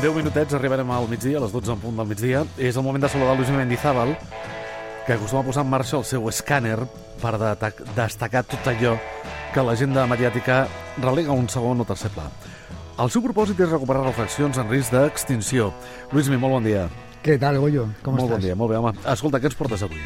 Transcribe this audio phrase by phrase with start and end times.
[0.00, 2.40] 10 minutets arribarem al migdia, a les 12 en punt del migdia.
[2.56, 4.14] És el moment de saludar Luis Mendizábal,
[5.04, 6.78] que acostuma a posar en marxa el seu escàner
[7.20, 7.50] per de
[7.98, 8.94] destacar tot allò
[9.52, 10.62] que l'agenda mediàtica
[11.02, 12.30] relega un segon o tercer pla.
[12.96, 15.68] El seu propòsit és recuperar reflexions en risc d'extinció.
[16.14, 16.88] Luismi, molt bon dia.
[17.20, 17.90] ¿Qué tal, Goyo?
[18.00, 18.38] ¿Cómo molt estás?
[18.38, 18.96] bon dia, molt bé, home.
[19.04, 20.00] Escolta, què ens portes avui?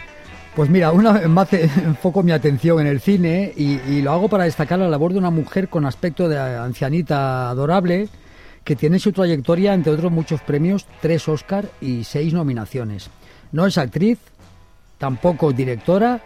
[0.56, 4.10] Pues mira, una vez más eh, enfoco mi atención en el cine y, y lo
[4.10, 8.08] hago para destacar la labor de una mujer con aspecto de ancianita adorable
[8.64, 13.10] que tiene en su trayectoria, entre otros muchos premios, tres Oscar y seis nominaciones.
[13.52, 14.18] No es actriz,
[14.98, 16.20] tampoco directora,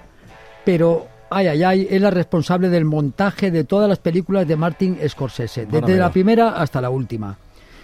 [0.65, 4.99] pero ay, ay, ay, es la responsable del montaje de todas las películas de Martin
[5.07, 7.37] Scorsese, desde la primera hasta la última.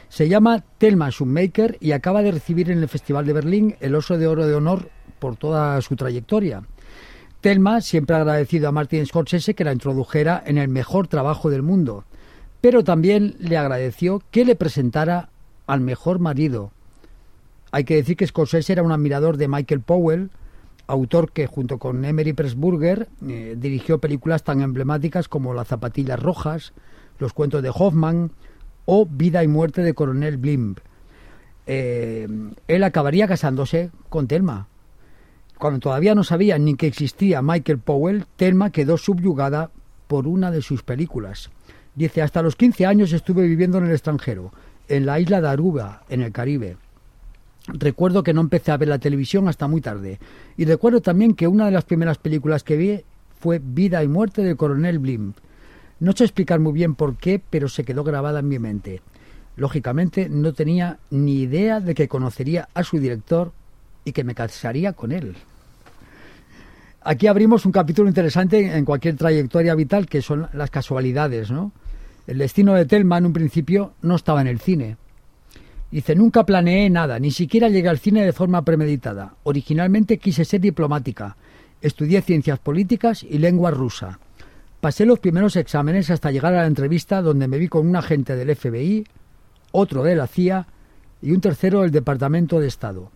[0.09, 4.17] Se llama Thelma Schoonmaker y acaba de recibir en el Festival de Berlín el Oso
[4.17, 6.63] de Oro de Honor por toda su trayectoria.
[7.41, 11.63] Thelma siempre ha agradecido a Martin Scorsese que la introdujera en el mejor trabajo del
[11.63, 12.05] mundo,
[12.65, 15.29] pero también le agradeció que le presentara
[15.67, 16.73] al mejor marido.
[17.73, 20.31] Hay que decir que Scorsese era un admirador de Michael Powell,
[20.87, 26.73] autor que junto con Emery Pressburger eh, dirigió películas tan emblemáticas como Las zapatillas rojas,
[27.19, 28.31] Los cuentos de Hoffman
[28.87, 30.79] o Vida y muerte de Coronel Blimp.
[31.67, 32.27] Eh,
[32.67, 34.69] él acabaría casándose con Thelma.
[35.59, 39.71] Cuando todavía no sabía ni que existía Michael Powell, Thelma quedó subyugada
[40.07, 41.51] por una de sus películas.
[41.95, 44.53] Dice, hasta los 15 años estuve viviendo en el extranjero,
[44.89, 46.77] en la isla de Aruba, en el Caribe.
[47.69, 50.19] Recuerdo que no empecé a ver la televisión hasta muy tarde.
[50.57, 53.01] Y recuerdo también que una de las primeras películas que vi
[53.41, 55.37] fue Vida y muerte del coronel Blimp.
[56.01, 59.01] No sé explicar muy bien por qué, pero se quedó grabada en mi mente.
[59.57, 63.53] Lógicamente no tenía ni idea de que conocería a su director
[64.05, 65.37] y que me casaría con él.
[67.03, 71.73] Aquí abrimos un capítulo interesante en cualquier trayectoria vital que son las casualidades, ¿no?
[72.27, 74.97] El destino de Thelma en un principio no estaba en el cine.
[75.91, 79.35] Dice, nunca planeé nada, ni siquiera llegué al cine de forma premeditada.
[79.45, 81.37] Originalmente quise ser diplomática.
[81.81, 84.19] Estudié ciencias políticas y lengua rusa.
[84.81, 88.37] Pasé los primeros exámenes hasta llegar a la entrevista donde me vi con un agente
[88.37, 89.05] del FBI,
[89.73, 90.67] otro de la CIA
[91.23, 93.11] y un tercero del Departamento de Estado.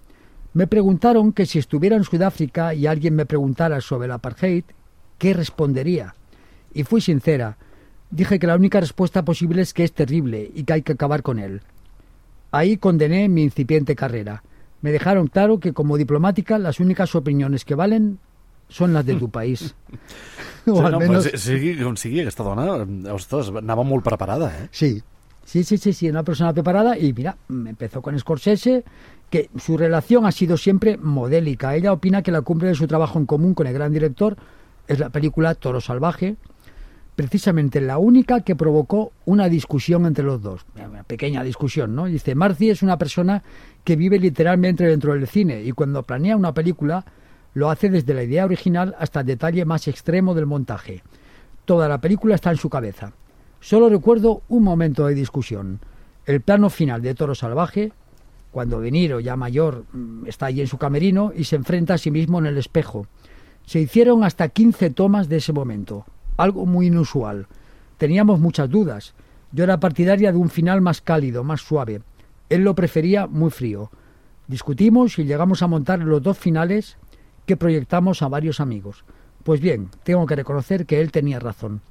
[0.55, 4.65] Me preguntaron que si estuviera en Sudáfrica y alguien me preguntara sobre el apartheid,
[5.19, 6.15] ¿qué respondería?
[6.72, 7.59] Y fui sincera.
[8.10, 11.22] Dije que la única respuesta posible es que es terrible y que hay que acabar
[11.22, 11.60] con él.
[12.50, 14.42] Ahí condené mi incipiente carrera.
[14.80, 18.19] Me dejaron claro que como diplomática las únicas opiniones que valen
[18.69, 19.74] són les de tu país.
[20.69, 21.24] Sí, o al no, menos...
[21.24, 22.64] però sigui com sigui, aquesta dona,
[23.14, 24.66] ostres, anava molt preparada, eh?
[24.69, 24.90] Sí,
[25.48, 28.84] sí, sí, sí, sí, una persona preparada y mira, empezó con Scorsese,
[29.30, 31.75] que su relación ha sido siempre modélica.
[31.75, 34.36] Ella opina que la cumbre de su trabajo en común con el gran director
[34.86, 36.36] es la película Toro Salvaje,
[37.19, 40.65] precisamente la única que provocó una discusión entre los dos.
[40.77, 42.05] Una pequeña discusión, ¿no?
[42.05, 43.43] Dice, Marci es una persona
[43.83, 47.05] que vive literalmente dentro del cine y cuando planea una película
[47.55, 51.03] lo hace desde la idea original hasta el detalle más extremo del montaje.
[51.65, 53.12] Toda la película está en su cabeza.
[53.59, 55.81] Solo recuerdo un momento de discusión.
[56.25, 57.91] El plano final de Toro Salvaje,
[58.53, 61.99] cuando De Niro, ya mayor, mm, está allí en su camerino y se enfrenta a
[61.99, 63.09] sí mismo en el espejo.
[63.67, 66.06] Se hicieron hasta 15 tomas de ese momento,
[66.38, 67.47] algo muy inusual.
[67.99, 69.15] Teníamos muchas dudas.
[69.53, 72.00] Yo era partidaria de un final más cálido, más suave.
[72.49, 73.91] Él lo prefería muy frío.
[74.47, 76.97] Discutimos y llegamos a montar los dos finales
[77.44, 79.04] que proyectamos a varios amigos.
[79.43, 81.82] Pues bien, tengo que reconocer que él tenía razón.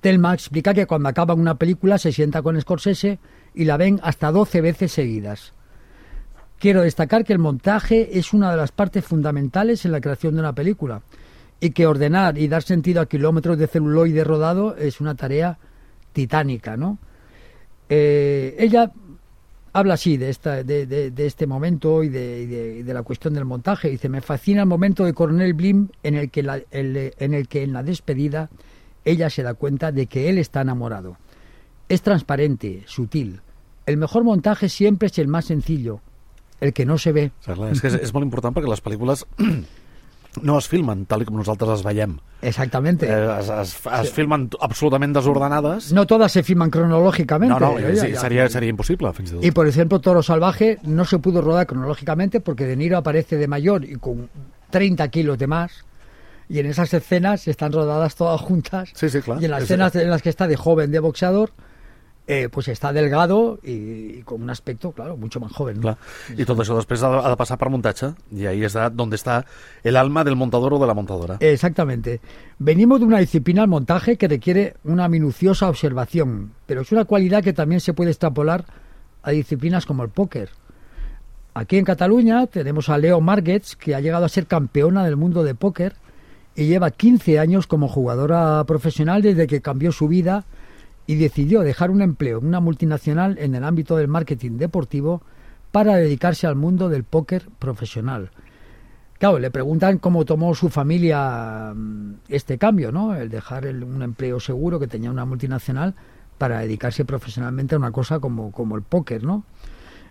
[0.00, 3.18] Telma explica que cuando acaba una película se sienta con Scorsese
[3.54, 5.52] y la ven hasta 12 veces seguidas.
[6.58, 10.40] Quiero destacar que el montaje es una de las partes fundamentales en la creación de
[10.40, 11.02] una película
[11.60, 15.58] y que ordenar y dar sentido a kilómetros de celuloide rodado es una tarea
[16.12, 16.98] titánica, ¿no?
[17.88, 18.90] Eh, ella
[19.72, 23.44] habla así de, esta, de, de, de este momento y de, de, la cuestión del
[23.44, 23.90] montaje.
[23.90, 27.48] Dice, me fascina el momento de Coronel Blim en el, que la, el, en el
[27.48, 28.48] que en la despedida
[29.04, 31.16] ella se da cuenta de que él está enamorado.
[31.88, 33.40] Es transparente, sutil.
[33.86, 36.00] El mejor montaje siempre es el más sencillo,
[36.60, 37.32] el que no se ve.
[37.48, 39.24] És que és, és molt important perquè les pel·lícules
[40.42, 42.18] no es filmen tal com nosaltres les veiem.
[42.42, 43.06] Exactamente.
[43.06, 44.14] Eh, es, es, es sí.
[44.14, 45.92] filmen absolutament desordenades.
[45.92, 47.52] No todas se filman cronológicamente.
[47.58, 49.44] No, no, Eh, sí, ya- seria, seria impossible, fins i tot.
[49.44, 53.48] Y por ejemplo, Toro Salvaje no se pudo rodar cronológicamente porque De Niro aparece de
[53.48, 54.28] mayor y con
[54.70, 55.84] 30 kilos de más.
[56.48, 58.90] Y en esas escenas están rodadas todas juntas.
[58.94, 59.40] Sí, sí, clar.
[59.40, 61.50] Y en las escenas en las que está de joven, de boxeador,
[62.30, 65.76] eh, pues está delgado y, y con un aspecto, claro, mucho más joven.
[65.76, 65.82] ¿no?
[65.82, 65.96] Clar.
[66.38, 68.84] I tot això després ha de, ha de passar per muntatge i ahí és de,
[68.94, 69.40] donde està
[69.82, 71.40] el alma del montador o de la montadora.
[71.40, 72.20] Exactamente.
[72.58, 77.42] Venimos de una disciplina, el montaje, que requiere una minuciosa observación, pero es una cualidad
[77.42, 78.64] que también se puede extrapolar
[79.22, 80.50] a disciplinas como el póker.
[81.52, 85.42] Aquí en Cataluña tenemos a Leo Margets, que ha llegado a ser campeona del mundo
[85.42, 85.94] de póker
[86.54, 90.44] y lleva 15 años como jugadora profesional desde que cambió su vida
[91.10, 95.22] y decidió dejar un empleo en una multinacional en el ámbito del marketing deportivo
[95.72, 98.30] para dedicarse al mundo del póker profesional.
[99.18, 103.16] Claro, le preguntan cómo tomó su familia mm, este cambio, ¿no?
[103.16, 105.96] El dejar un empleo seguro que tenía una multinacional
[106.38, 109.42] para dedicarse profesionalmente a una cosa como, como el póker, ¿no?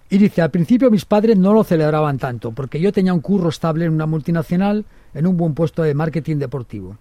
[0.09, 3.47] Y dice, al principio mis padres no lo celebraban tanto, porque yo tenía un curro
[3.47, 6.97] estable en una multinacional, en un buen puesto de marketing deportivo.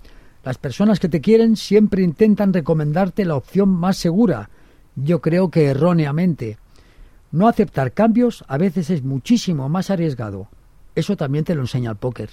[0.49, 4.49] Las personas que te quieren siempre intentan recomendarte la opción más segura,
[4.97, 6.57] yo creo que erróneamente.
[7.31, 10.49] No aceptar cambios a veces es muchísimo más arriesgado.
[10.95, 12.31] Eso también te lo enseña el póker.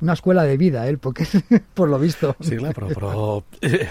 [0.00, 0.88] Una escuela de vida, ¿eh?
[0.88, 1.28] el póker,
[1.74, 2.34] por lo visto.
[2.40, 3.90] Sí, clar, però, però eh,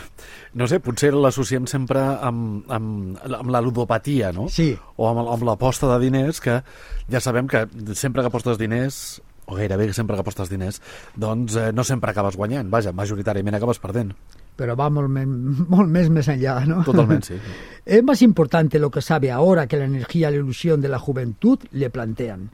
[0.57, 4.49] no sé, potser l'associem sempre amb, amb, amb la ludopatia, no?
[4.49, 4.71] Sí.
[4.97, 6.57] O amb, amb l'aposta de diners, que
[7.05, 10.81] ja sabem que sempre que apostes diners, o gairebé sempre que apostes diners,
[11.15, 12.69] doncs eh, no sempre acabes guanyant.
[12.71, 14.13] Vaja, majoritàriament acabes perdent.
[14.55, 15.11] Pero va molt,
[15.75, 16.83] molt més més enllà, ¿no?
[16.87, 17.39] Totalment, sí.
[17.85, 20.99] Es más importante lo que sabe ahora que la energía y la ilusión de la
[20.99, 22.49] juventud le plantean.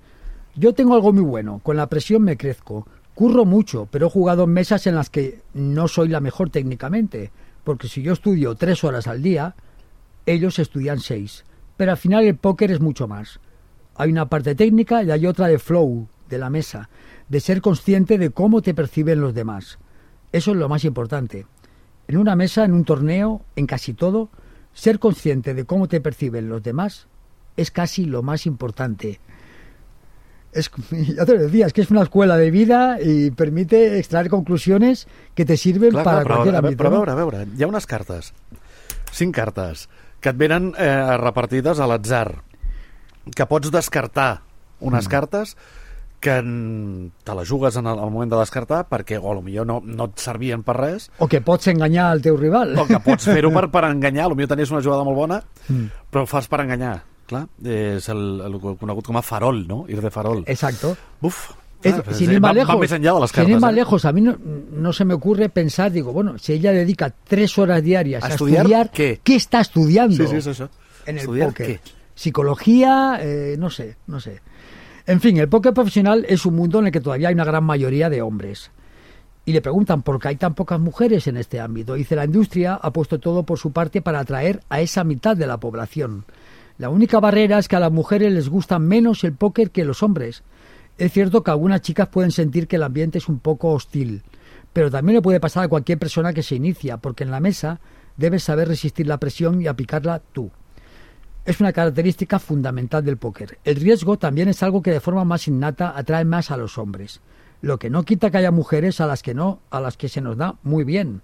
[0.55, 2.85] Yo tengo algo muy bueno, con la presión me crezco.
[3.13, 7.31] Curro mucho, pero he jugado en mesas en las que no soy la mejor técnicamente,
[7.63, 9.55] porque si yo estudio tres horas al día,
[10.25, 11.45] ellos estudian seis.
[11.77, 13.39] Pero al final el póker es mucho más.
[13.95, 16.89] Hay una parte técnica y hay otra de flow, de la mesa,
[17.29, 19.77] de ser consciente de cómo te perciben los demás.
[20.31, 21.45] Eso es lo más importante.
[22.07, 24.29] En una mesa, en un torneo, en casi todo,
[24.73, 27.07] ser consciente de cómo te perciben los demás
[27.57, 29.19] es casi lo más importante.
[30.53, 34.29] Es, ya te lo decía, es que es una escuela de vida y permite extraer
[34.29, 36.83] conclusiones que te sirven Clar, para clar, però, cualquier a ámbito.
[36.83, 38.33] però a veure, a veure, hi ha unes cartes,
[39.11, 39.87] cinc cartes,
[40.21, 42.41] que et venen eh, repartides a l'atzar,
[43.35, 44.41] que pots descartar
[44.81, 45.11] unes Mm.
[45.11, 45.55] cartes
[46.21, 46.35] que
[47.25, 50.19] te les jugues en el, al moment de descartar perquè o potser no, no et
[50.21, 52.75] servien per res O que pots enganyar al teu rival.
[52.77, 55.89] o que pots fer-ho per, per enganyar potser tenies una jugada molt bona Mm.
[56.11, 59.85] però ho fas per enganyar clar, és el, el conegut com a farol no?
[59.87, 60.95] ir de farol Exacto.
[61.21, 61.51] Uf,
[61.81, 62.77] Es- clar, sin ir va, más lejos, va
[63.15, 63.75] de les sin ir más eh?
[63.75, 64.35] lejos, a mí no,
[64.71, 68.29] no se me ocurre pensar, digo, bueno, si ella dedica tres horas diarias ¿A a,
[68.31, 69.19] estudiar estudiar, qué?
[69.35, 70.67] está estudiando sí, sí, és això
[71.07, 71.79] en el póker?
[72.13, 74.41] Psicología, eh, no sé, no sé.
[75.11, 77.65] En fin, el póker profesional es un mundo en el que todavía hay una gran
[77.65, 78.71] mayoría de hombres.
[79.43, 81.95] Y le preguntan por qué hay tan pocas mujeres en este ámbito.
[81.95, 85.47] Dice, la industria ha puesto todo por su parte para atraer a esa mitad de
[85.47, 86.23] la población.
[86.77, 90.01] La única barrera es que a las mujeres les gusta menos el póker que los
[90.01, 90.43] hombres.
[90.97, 94.23] Es cierto que algunas chicas pueden sentir que el ambiente es un poco hostil,
[94.71, 97.81] pero también le puede pasar a cualquier persona que se inicia, porque en la mesa
[98.15, 100.51] debes saber resistir la presión y aplicarla tú.
[101.45, 103.57] Es una característica fundamental del póker.
[103.63, 107.21] El riesgo también es algo que de forma más innata atrae más a los hombres,
[107.61, 110.21] lo que no quita que haya mujeres a las que no, a las que se
[110.21, 111.21] nos da muy bien.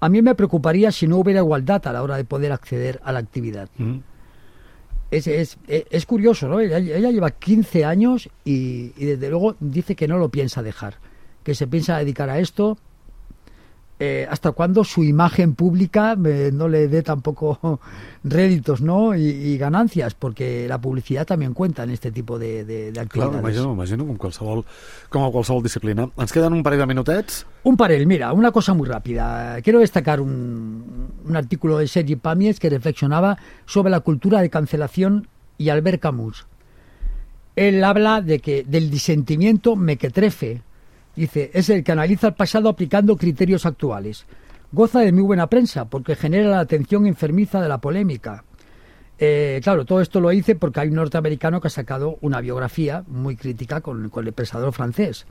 [0.00, 3.12] A mí me preocuparía si no hubiera igualdad a la hora de poder acceder a
[3.12, 3.68] la actividad.
[3.78, 3.98] Mm.
[5.10, 6.58] Es, es, es- es curioso, ¿no?
[6.60, 10.98] Ella, ella lleva 15 años y, y desde luego dice que no lo piensa dejar,
[11.44, 12.78] que se piensa dedicar a esto
[14.04, 17.78] eh, hasta cuando su imagen pública eh, no le dé tampoco
[18.24, 19.14] réditos ¿no?
[19.14, 23.30] y, y ganancias, porque la publicidad también cuenta en este tipo de, de, de Clar,
[23.30, 24.64] m'imagino, m'imagino com qualsevol,
[25.08, 26.08] com a qualsevol disciplina.
[26.18, 27.46] Ens queden un parell de minutets.
[27.62, 29.62] Un parel, mira, una cosa muy rápida.
[29.62, 35.28] Quiero destacar un, un artículo de Sergi Pamies que reflexionaba sobre la cultura de cancelación
[35.58, 36.46] y Albert Camus.
[37.54, 40.62] Él habla de que del disentimiento mequetrefe.
[41.14, 44.24] Dice, es el que analiza el pasado aplicando criterios actuales.
[44.72, 48.44] Goza de muy buena prensa porque genera la atención enfermiza de la polémica.
[49.18, 53.04] Eh, claro, todo esto lo dice porque hay un norteamericano que ha sacado una biografía
[53.06, 55.26] muy crítica con, el pensador francés.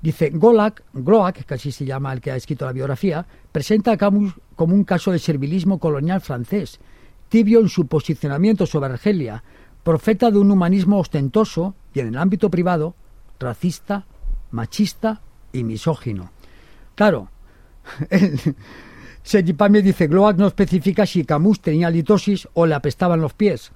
[0.00, 3.96] Dice, Golac, Gloac, que así se llama el que ha escrito la biografía, presenta a
[3.96, 6.80] Camus como un caso de servilismo colonial francés,
[7.28, 9.42] tibio en su posicionamiento sobre Argelia,
[9.82, 12.94] profeta de un humanismo ostentoso y en el ámbito privado,
[13.38, 14.06] racista,
[14.50, 15.20] machista
[15.52, 16.30] y misógino.
[16.94, 17.28] Claro,
[19.22, 23.70] Sergi Pamier dice, Gloac no especifica si Camus tenía litosis o le apestaban los pies.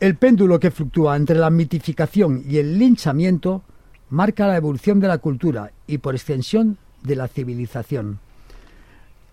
[0.00, 3.62] El péndulo que fluctúa entre la mitificación y el linchamiento
[4.10, 8.18] marca la evolución de la cultura y por extensión de la civilización.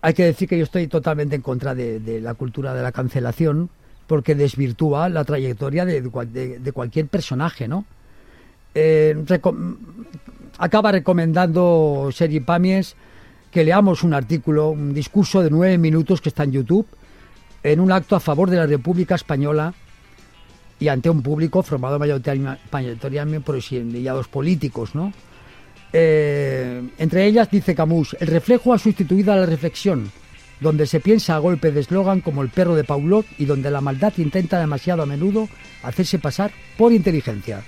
[0.02, 3.68] Hay que decir que yo estoy totalmente en contra de, la cultura de la cancelación
[4.06, 7.84] porque desvirtúa la trayectoria de- de cualquier personaje, ¿no?
[8.74, 9.16] Eh,
[10.58, 12.96] acaba recomendando Sergi Pamies
[13.50, 16.86] que leamos un artículo, un discurso de nueve minutos que está en YouTube,
[17.62, 19.74] en un acto a favor de la República Española
[20.78, 25.12] y ante un público formado mayoritariamente por exiliados políticos, ¿no?
[25.92, 30.10] Eh, entre ellas, dice Camus, el reflejo ha sustituido a la reflexión,
[30.60, 33.80] donde se piensa a golpe de eslogan como el perro de Paulot y donde la
[33.80, 35.48] maldad intenta demasiado a menudo
[35.82, 37.58] hacerse pasar por inteligencia.